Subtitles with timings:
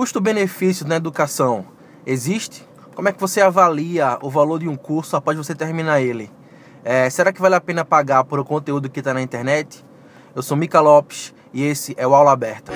[0.00, 1.66] Custo-benefício na educação
[2.06, 2.66] existe?
[2.94, 6.32] Como é que você avalia o valor de um curso após você terminar ele?
[6.82, 9.84] É, será que vale a pena pagar por o conteúdo que está na internet?
[10.34, 12.72] Eu sou Mica Lopes e esse é o Aula Aberta.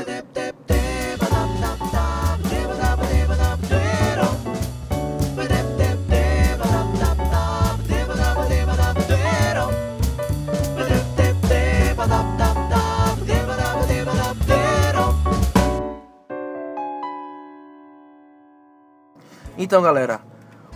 [19.65, 20.21] Então, galera,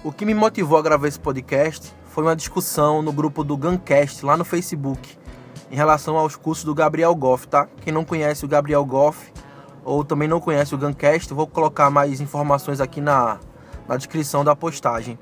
[0.02, 4.24] o que me motivou a gravar esse podcast foi uma discussão no grupo do Guncast
[4.24, 5.19] lá no Facebook
[5.70, 7.69] em relação aos cursos do Gabriel Goff, tá?
[7.83, 9.30] Quem não conhece o Gabriel Goff
[9.84, 13.38] ou também não conhece o Guncast, vou colocar mais informações aqui na,
[13.87, 15.19] na descrição da postagem.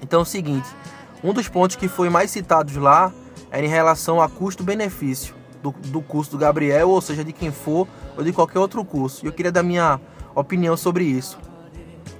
[0.00, 0.74] Então é o seguinte,
[1.22, 3.12] um dos pontos que foi mais citados lá
[3.50, 7.86] era em relação a custo-benefício do, do curso do Gabriel, ou seja, de quem for,
[8.16, 9.26] ou de qualquer outro curso.
[9.26, 10.00] E eu queria dar minha
[10.34, 11.38] opinião sobre isso.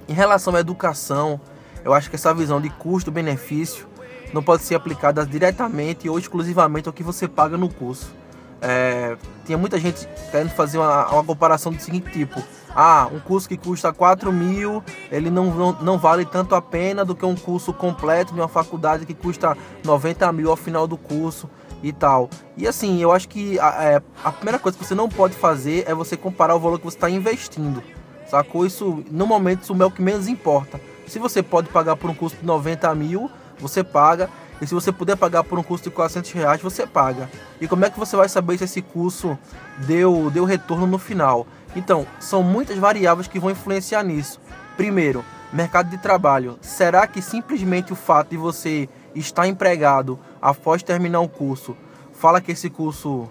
[0.09, 1.39] Em relação à educação,
[1.85, 3.87] eu acho que essa visão de custo-benefício
[4.33, 8.11] não pode ser aplicada diretamente ou exclusivamente ao que você paga no curso.
[8.59, 12.41] É, tinha muita gente querendo fazer uma, uma, comparação do seguinte tipo:
[12.75, 17.05] ah, um curso que custa 4 mil, ele não, não, não vale tanto a pena
[17.05, 20.97] do que um curso completo de uma faculdade que custa 90 mil ao final do
[20.97, 21.47] curso
[21.83, 22.31] e tal.
[22.57, 25.83] E assim, eu acho que a, é, a primeira coisa que você não pode fazer
[25.87, 27.83] é você comparar o valor que você está investindo.
[28.29, 28.65] Sacou?
[28.65, 30.79] Isso, no momento, isso é o que menos importa.
[31.07, 34.29] Se você pode pagar por um custo de 90 mil, você paga.
[34.61, 37.29] E se você puder pagar por um custo de 400 reais, você paga.
[37.59, 39.37] E como é que você vai saber se esse curso
[39.87, 41.47] deu, deu retorno no final?
[41.75, 44.39] Então, são muitas variáveis que vão influenciar nisso.
[44.77, 46.57] Primeiro, mercado de trabalho.
[46.61, 51.75] Será que simplesmente o fato de você estar empregado após terminar um curso
[52.13, 53.29] fala que esse curso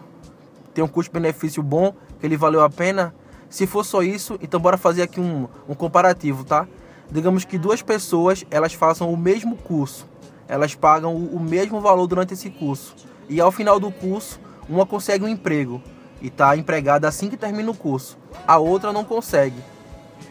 [0.73, 3.15] tem um custo-benefício bom, que ele valeu a pena?
[3.51, 6.69] Se for só isso, então bora fazer aqui um, um comparativo, tá?
[7.11, 10.07] Digamos que duas pessoas elas façam o mesmo curso,
[10.47, 12.95] elas pagam o, o mesmo valor durante esse curso
[13.29, 14.39] e ao final do curso
[14.69, 15.83] uma consegue um emprego
[16.21, 19.57] e está empregada assim que termina o curso, a outra não consegue.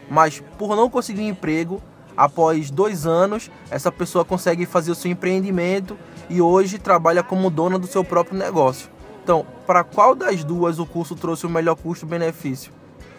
[0.08, 1.82] Mas por não conseguir um emprego,
[2.16, 5.98] após dois anos, essa pessoa consegue fazer o seu empreendimento
[6.30, 8.88] e hoje trabalha como dona do seu próprio negócio.
[9.24, 12.77] Então, para qual das duas o curso trouxe o melhor custo-benefício?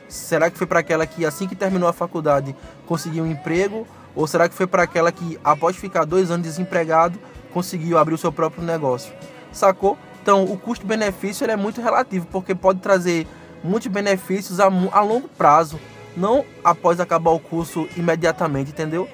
[0.09, 2.55] Será que foi para aquela que assim que terminou a faculdade
[2.87, 3.87] conseguiu um emprego?
[4.15, 7.19] Ou será que foi para aquela que após ficar dois anos desempregado
[7.53, 9.13] conseguiu abrir o seu próprio negócio?
[9.53, 9.97] Sacou?
[10.21, 13.27] Então o custo-benefício é muito relativo porque pode trazer
[13.63, 15.79] muitos benefícios a, a, longo prazo,
[16.17, 19.07] não após acabar o curso imediatamente, entendeu?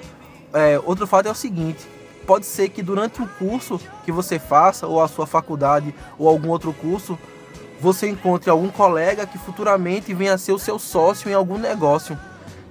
[0.54, 1.86] É, outro fato é o seguinte:
[2.26, 6.50] pode ser que durante o curso que você faça, ou a sua faculdade, ou algum
[6.50, 7.18] outro curso,
[7.86, 12.18] você encontre algum colega que futuramente venha a ser o seu sócio em algum negócio,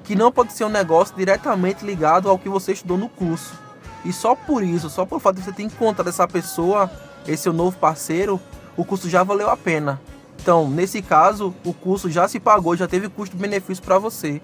[0.02, 3.54] que não pode ser um negócio diretamente ligado ao que você estudou no curso.
[4.04, 6.90] E só por isso, só por fato de você ter encontrado essa pessoa,
[7.28, 8.40] esse seu novo parceiro,
[8.76, 10.00] o curso já valeu a pena.
[10.42, 14.42] Então, nesse caso, o curso já se pagou, já teve custo-benefício para você.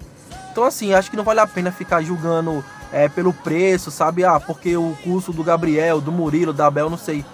[0.53, 4.25] Então, assim, acho que não vale a pena ficar julgando é, pelo preço, sabe?
[4.25, 7.25] Ah, porque o curso do Gabriel, do Murilo, da Bel, não sei,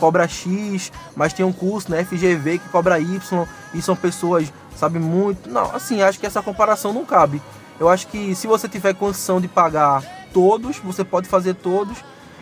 [0.00, 4.98] cobra X, mas tem um curso na FGV que cobra Y e são pessoas, sabe,
[4.98, 5.48] muito.
[5.48, 7.40] Não, assim, acho que essa comparação não cabe.
[7.78, 10.02] Eu acho que se você tiver condição de pagar
[10.32, 11.98] todos, você pode fazer todos.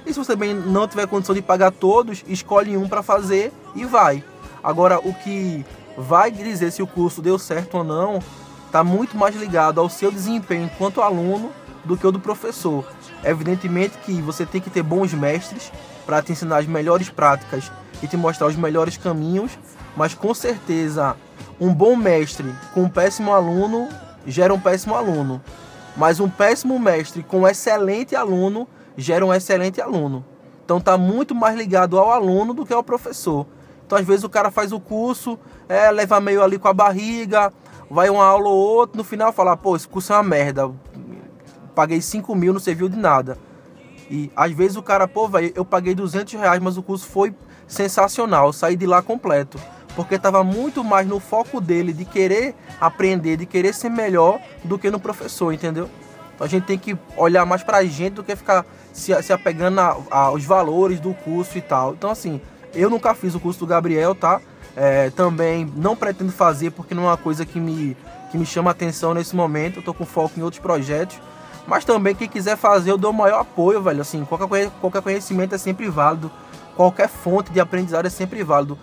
[0.06, 3.84] E se você bem não tiver condição de pagar todos, escolhe um para fazer e
[3.84, 4.25] vai.
[4.62, 8.20] Agora, o que vai dizer se o curso deu certo ou não,
[8.66, 11.50] está muito mais ligado ao seu desempenho enquanto aluno
[11.84, 12.84] do que o do professor.
[13.25, 15.72] Evidentemente que você tem que ter bons mestres
[16.08, 17.70] para te ensinar as melhores práticas
[18.02, 19.58] e te mostrar os melhores caminhos,
[19.94, 21.14] mas com certeza
[21.60, 23.86] um bom mestre com um péssimo aluno
[24.26, 25.38] gera um péssimo aluno,
[25.98, 30.24] mas um péssimo mestre com um excelente aluno gera um excelente aluno.
[30.64, 33.46] Então tá muito mais ligado ao aluno do que ao professor.
[33.86, 35.38] Então às vezes o cara faz o curso,
[35.69, 37.52] é, leva meio ali com a barriga,
[37.90, 40.70] vai uma aula ou outra, no final fala, pô, esse curso é uma merda,
[41.75, 43.37] paguei 5 mil, não serviu de nada.
[44.10, 47.34] E às vezes o cara, pô, velho, eu paguei 200 reais, mas o curso foi
[47.66, 49.58] sensacional, saí de lá completo.
[49.94, 54.78] Porque estava muito mais no foco dele de querer aprender, de querer ser melhor do
[54.78, 55.90] que no professor, entendeu?
[56.34, 59.81] Então a gente tem que olhar mais pra gente do que ficar se, se apegando
[59.81, 61.94] a, a, aos valores do curso e tal.
[61.94, 62.40] Então, assim,
[62.72, 64.40] eu nunca fiz o curso do Gabriel, tá?
[64.76, 67.96] É, também não pretendo fazer porque não é uma coisa que me,
[68.31, 69.81] que me chama atenção nesse momento.
[69.81, 71.20] Eu tô com foco em outros projetos.
[71.69, 74.00] Mas também quem quiser fazer, eu dou o maior apoio, velho.
[74.00, 76.31] Assim, qualquer, qualquer conhecimento é sempre válido.
[76.75, 78.79] Qualquer fonte de aprendizado é sempre válido.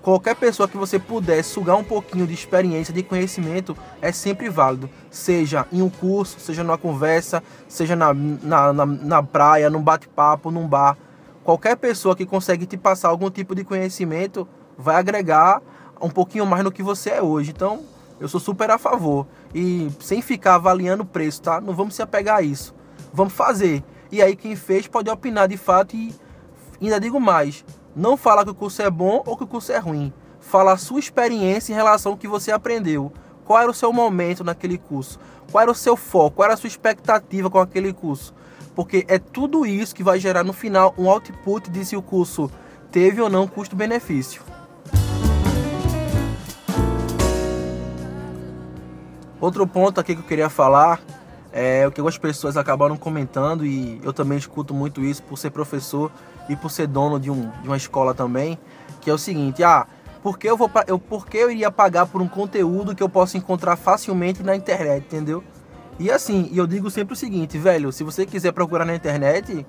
[0.00, 4.88] qualquer pessoa que você puder sugar um pouquinho de experiência, de conhecimento, é sempre válido.
[5.10, 10.52] Seja em um curso, seja numa conversa, seja na, na, na, na praia, num bate-papo,
[10.52, 10.96] num bar.
[11.42, 14.46] Qualquer pessoa que consegue te passar algum tipo de conhecimento
[14.78, 15.60] vai agregar
[16.00, 17.50] um pouquinho mais no que você é hoje.
[17.50, 17.80] Então,
[18.20, 19.26] eu sou super a favor.
[19.54, 21.60] E sem ficar avaliando o preço, tá?
[21.60, 22.74] Não vamos se apegar a isso.
[23.12, 23.82] Vamos fazer.
[24.12, 26.14] E aí quem fez pode opinar de fato e
[26.80, 27.64] ainda digo mais,
[27.96, 30.12] não fala que o curso é bom ou que o curso é ruim.
[30.38, 33.12] Fala a sua experiência em relação ao que você aprendeu.
[33.44, 35.18] Qual era o seu momento naquele curso?
[35.50, 36.36] Qual era o seu foco?
[36.36, 38.34] Qual era a sua expectativa com aquele curso?
[38.74, 42.50] Porque é tudo isso que vai gerar no final um output de se o curso
[42.90, 44.42] teve ou não custo-benefício.
[49.40, 51.00] Outro ponto aqui que eu queria falar
[51.52, 55.50] é o que algumas pessoas acabaram comentando e eu também escuto muito isso por ser
[55.50, 56.12] professor
[56.48, 58.58] e por ser dono de, um, de uma escola também,
[59.00, 59.86] que é o seguinte, ah,
[60.22, 63.36] por que eu, vou, eu, por eu iria pagar por um conteúdo que eu posso
[63.36, 65.42] encontrar facilmente na internet, entendeu?
[65.98, 69.66] E assim, eu digo sempre o seguinte, velho, se você quiser procurar na internet,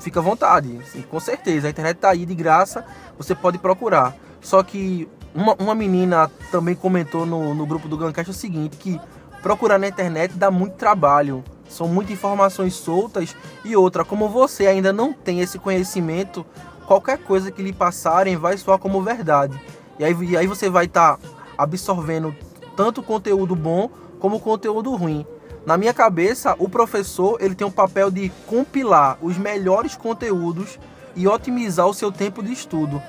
[0.00, 2.84] fica à vontade, assim, com certeza, a internet tá aí de graça,
[3.16, 4.14] você pode procurar.
[4.40, 9.00] Só que uma, uma menina também comentou no, no grupo do Guncast o seguinte, que
[9.42, 11.42] procurar na internet dá muito trabalho.
[11.68, 13.34] São muitas informações soltas
[13.64, 16.44] e outra, como você ainda não tem esse conhecimento,
[16.86, 19.58] qualquer coisa que lhe passarem vai soar como verdade.
[19.98, 22.34] E aí, e aí você vai estar tá absorvendo
[22.76, 23.90] tanto conteúdo bom
[24.20, 25.26] como conteúdo ruim.
[25.64, 30.78] Na minha cabeça, o professor ele tem o papel de compilar os melhores conteúdos
[31.14, 33.00] e otimizar o seu tempo de estudo.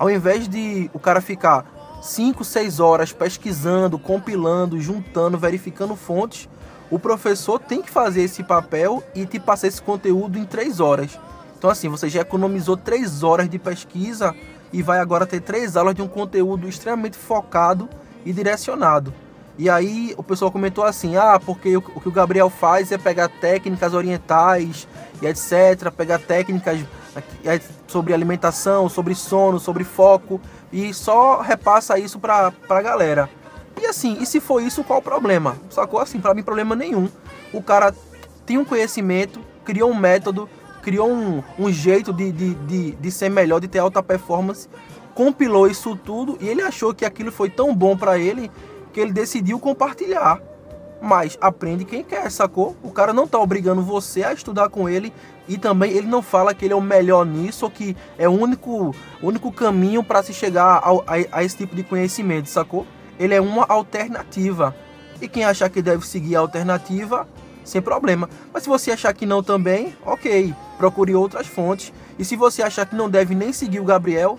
[0.00, 6.48] Ao invés de o cara ficar 5, 6 horas pesquisando, compilando, juntando, verificando fontes,
[6.90, 11.20] o professor tem que fazer esse papel e te passar esse conteúdo em 3 horas.
[11.58, 14.34] Então assim, você já economizou 3 horas de pesquisa
[14.72, 17.86] e vai agora ter 3 aulas de um conteúdo extremamente focado
[18.24, 19.12] e direcionado.
[19.58, 23.28] E aí o pessoal comentou assim: ah, porque o, que o Gabriel faz é pegar
[23.28, 24.88] técnicas orientais
[25.20, 26.80] e etc., pegar técnicas
[27.86, 30.40] sobre alimentação, sobre sono, sobre foco
[30.72, 33.28] e só repassa isso pra, pra galera.
[33.80, 35.56] E assim, e se for isso, qual o problema?
[35.70, 36.00] Sacou?
[36.00, 37.08] Assim, pra mim, problema nenhum.
[37.52, 37.94] O cara
[38.44, 40.48] tem um conhecimento, criou um método,
[40.82, 44.68] criou um, um jeito de, de, de, de ser melhor, de ter alta performance,
[45.14, 48.50] compilou isso tudo e ele achou que aquilo foi tão bom para ele
[48.92, 50.40] que ele decidiu compartilhar.
[51.00, 52.76] Mas aprende quem quer, sacou?
[52.82, 55.12] O cara não tá obrigando você a estudar com ele
[55.48, 58.32] e também ele não fala que ele é o melhor nisso ou que é o
[58.32, 62.86] único, único caminho para se chegar ao, a, a esse tipo de conhecimento, sacou?
[63.18, 64.74] Ele é uma alternativa.
[65.20, 67.26] E quem achar que deve seguir a alternativa,
[67.64, 68.28] sem problema.
[68.52, 71.92] Mas se você achar que não também, ok, procure outras fontes.
[72.18, 74.38] E se você achar que não deve nem seguir o Gabriel,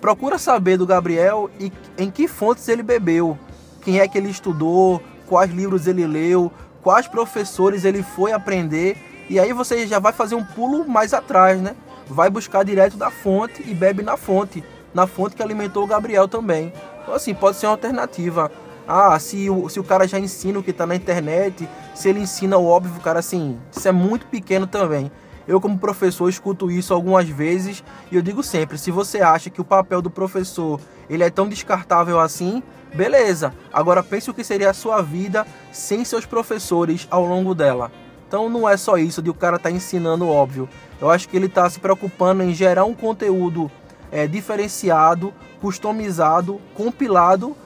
[0.00, 3.38] procura saber do Gabriel e em que fontes ele bebeu,
[3.82, 6.52] quem é que ele estudou, quais livros ele leu,
[6.82, 8.98] quais professores ele foi aprender,
[9.30, 11.74] e aí você já vai fazer um pulo mais atrás, né?
[12.06, 14.62] Vai buscar direto da fonte e bebe na fonte,
[14.92, 16.70] na fonte que alimentou o Gabriel também.
[17.00, 18.52] Então, assim, pode ser uma alternativa.
[18.86, 22.20] Ah, se o, se o cara já ensina o que está na internet, se ele
[22.20, 25.10] ensina o óbvio, cara, assim, isso é muito pequeno também.
[25.46, 29.60] Eu, como professor, escuto isso algumas vezes e eu digo sempre: se você acha que
[29.60, 32.62] o papel do professor ele é tão descartável assim,
[32.94, 37.90] Beleza, agora pense o que seria a sua vida sem seus professores ao longo dela.
[38.28, 40.68] Então não é só isso de o cara estar tá ensinando óbvio.
[41.00, 43.70] Eu acho que ele está se preocupando em gerar um conteúdo
[44.10, 47.56] é, diferenciado, customizado, compilado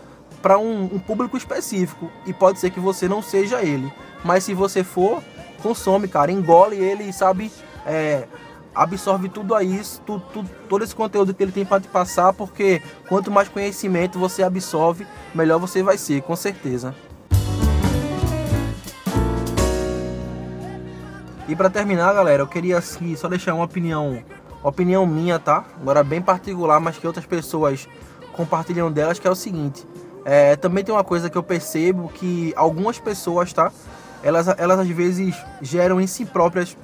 [0.40, 2.08] para um, um, público específico.
[2.24, 3.92] E pode ser que você não seja ele.
[4.24, 5.22] Mas se você for,
[5.60, 7.50] consome, cara, engole ele e sabe.
[7.86, 8.26] É,
[8.74, 12.82] absorve tudo isso, tu, tu, todo esse conteúdo que ele tem para te passar, porque
[13.08, 16.94] quanto mais conhecimento você absorve, melhor você vai ser, com certeza.
[21.48, 24.22] E para terminar, galera, eu queria assim, só deixar uma opinião,
[24.62, 25.64] opinião minha, tá?
[25.80, 27.88] Agora bem particular, mas que outras pessoas
[28.32, 29.86] compartilham delas, que é o seguinte.
[30.24, 33.70] É, também tem uma coisa que eu percebo que algumas pessoas, tá?
[34.24, 36.76] Elas, elas às vezes geram em si próprias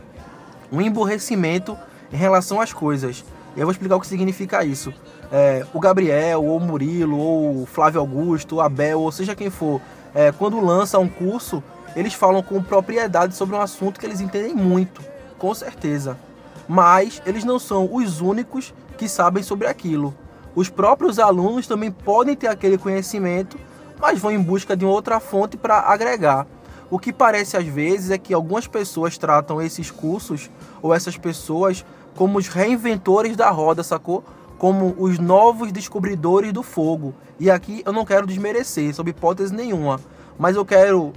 [0.72, 1.76] um emburrecimento
[2.10, 3.22] em relação às coisas.
[3.54, 4.92] E eu vou explicar o que significa isso.
[5.30, 9.50] É, o Gabriel, ou o Murilo, ou o Flávio Augusto, o Abel, ou seja quem
[9.50, 9.80] for,
[10.14, 11.62] é, quando lança um curso,
[11.94, 15.02] eles falam com propriedade sobre um assunto que eles entendem muito,
[15.38, 16.18] com certeza.
[16.66, 20.14] Mas eles não são os únicos que sabem sobre aquilo.
[20.54, 23.58] Os próprios alunos também podem ter aquele conhecimento,
[24.00, 26.46] mas vão em busca de outra fonte para agregar.
[26.92, 30.50] O que parece às vezes é que algumas pessoas tratam esses cursos
[30.82, 34.22] ou essas pessoas como os reinventores da roda, sacou?
[34.58, 37.14] como os novos descobridores do fogo.
[37.40, 39.98] E aqui eu não quero desmerecer, sob hipótese nenhuma,
[40.38, 41.14] mas eu quero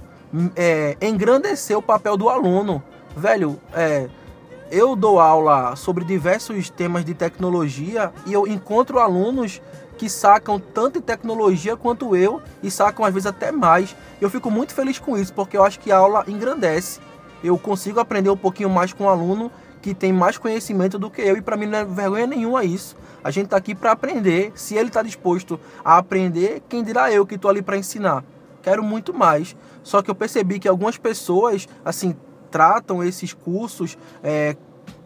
[0.56, 2.82] é, engrandecer o papel do aluno.
[3.14, 4.08] Velho, é,
[4.70, 9.60] eu dou aula sobre diversos temas de tecnologia e eu encontro alunos
[9.96, 13.96] que sacam tanto em tecnologia quanto eu e sacam às vezes até mais.
[14.20, 17.00] Eu fico muito feliz com isso porque eu acho que a aula engrandece.
[17.42, 19.50] Eu consigo aprender um pouquinho mais com um aluno
[19.80, 22.96] que tem mais conhecimento do que eu e para mim não é vergonha nenhuma isso.
[23.22, 24.52] A gente está aqui para aprender.
[24.54, 28.24] Se ele está disposto a aprender, quem dirá eu que estou ali para ensinar?
[28.62, 29.54] Quero muito mais.
[29.82, 32.16] Só que eu percebi que algumas pessoas assim
[32.50, 34.56] tratam esses cursos é,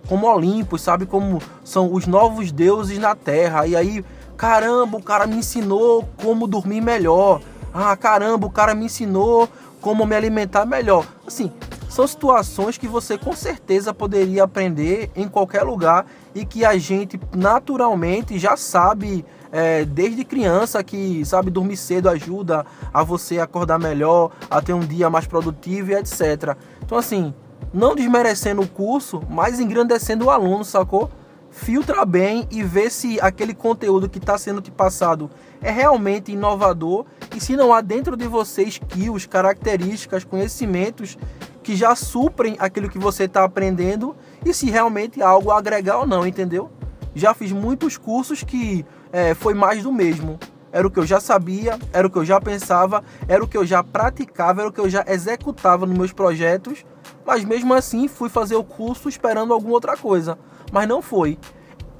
[0.08, 1.04] como Olimpos, sabe?
[1.04, 3.66] Como são os novos deuses na Terra.
[3.66, 4.04] E aí
[4.40, 7.42] Caramba, o cara me ensinou como dormir melhor.
[7.74, 9.46] Ah, caramba, o cara me ensinou
[9.82, 11.04] como me alimentar melhor.
[11.26, 11.52] Assim,
[11.90, 17.20] são situações que você com certeza poderia aprender em qualquer lugar e que a gente
[17.36, 24.30] naturalmente já sabe é, desde criança que sabe dormir cedo ajuda a você acordar melhor,
[24.50, 26.56] a ter um dia mais produtivo e etc.
[26.82, 27.34] Então assim,
[27.74, 31.10] não desmerecendo o curso, mas engrandecendo o aluno, sacou?
[31.50, 35.30] Filtra bem e vê se aquele conteúdo que está sendo te passado
[35.60, 37.04] é realmente inovador
[37.34, 41.18] e se não há dentro de você skills, características, conhecimentos
[41.62, 45.98] que já suprem aquilo que você está aprendendo e se realmente é algo a agregar
[45.98, 46.70] ou não, entendeu?
[47.14, 50.38] Já fiz muitos cursos que é, foi mais do mesmo.
[50.72, 53.56] Era o que eu já sabia, era o que eu já pensava, era o que
[53.56, 56.84] eu já praticava, era o que eu já executava nos meus projetos,
[57.26, 60.38] mas mesmo assim fui fazer o curso esperando alguma outra coisa
[60.70, 61.38] mas não foi.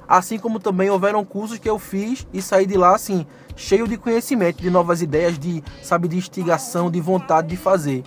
[0.07, 3.25] Assim como também houveram cursos que eu fiz e saí de lá assim,
[3.55, 8.03] cheio de conhecimento, de novas ideias, de, sabe, de instigação, de vontade de fazer.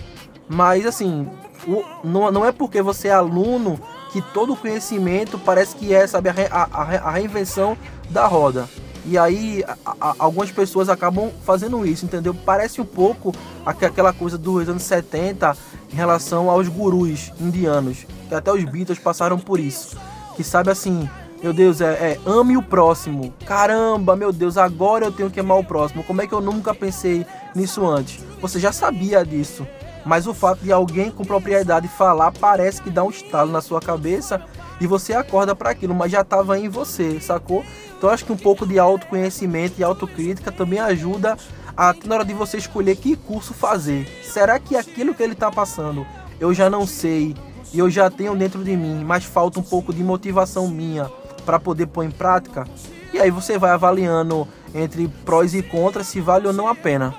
[0.48, 1.26] Mas assim,
[1.66, 3.80] o, não, não é porque você é aluno
[4.12, 7.76] que todo conhecimento parece que é, sabe, a, a, a reinvenção
[8.10, 8.68] da roda.
[9.06, 12.34] E aí a, a, algumas pessoas acabam fazendo isso, entendeu?
[12.34, 13.34] Parece um pouco
[13.64, 15.56] aquela coisa dos anos 70
[15.92, 19.96] em relação aos gurus indianos, que até os Beatles passaram por isso
[20.34, 21.08] que sabe assim,
[21.42, 23.32] meu Deus, é, é, ame o próximo.
[23.46, 26.02] Caramba, meu Deus, agora eu tenho que amar o próximo.
[26.04, 28.24] Como é que eu nunca pensei nisso antes?
[28.40, 29.66] Você já sabia disso,
[30.04, 33.80] mas o fato de alguém com propriedade falar parece que dá um estalo na sua
[33.80, 34.42] cabeça
[34.80, 37.64] e você acorda para aquilo, mas já estava em você, sacou?
[37.96, 41.36] Então acho que um pouco de autoconhecimento e autocrítica também ajuda
[41.76, 44.06] a na hora de você escolher que curso fazer.
[44.22, 46.06] Será que aquilo que ele está passando
[46.40, 47.34] eu já não sei
[47.72, 51.10] e eu já tenho dentro de mim, mas falta um pouco de motivação minha
[51.44, 52.66] para poder pôr em prática.
[53.12, 57.14] E aí você vai avaliando entre prós e contras se vale ou não a pena.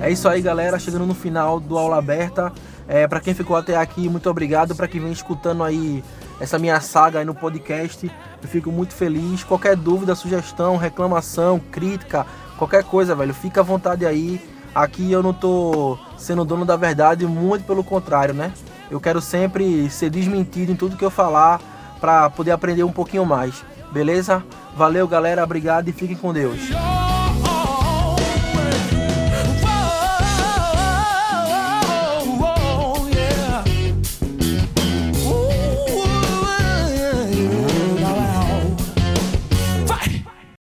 [0.00, 0.78] É isso aí, galera.
[0.78, 2.52] Chegando no final do aula aberta.
[2.92, 4.74] É, para quem ficou até aqui, muito obrigado.
[4.74, 6.04] Para quem vem escutando aí
[6.38, 8.04] essa minha saga aí no podcast,
[8.42, 9.42] eu fico muito feliz.
[9.42, 12.26] Qualquer dúvida, sugestão, reclamação, crítica,
[12.58, 14.38] qualquer coisa, velho, fica à vontade aí.
[14.74, 18.52] Aqui eu não tô sendo dono da verdade, muito pelo contrário, né?
[18.90, 21.62] Eu quero sempre ser desmentido em tudo que eu falar
[21.98, 23.64] para poder aprender um pouquinho mais.
[23.90, 24.44] Beleza?
[24.76, 26.60] Valeu, galera, obrigado e fiquem com Deus.